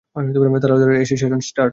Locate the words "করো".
1.57-1.69